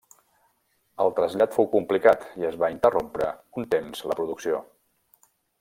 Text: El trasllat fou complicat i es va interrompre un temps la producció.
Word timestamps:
El 1.05 1.13
trasllat 1.19 1.53
fou 1.57 1.67
complicat 1.75 2.25
i 2.45 2.49
es 2.51 2.59
va 2.65 2.71
interrompre 2.79 3.31
un 3.61 3.71
temps 3.77 4.05
la 4.11 4.21
producció. 4.23 4.67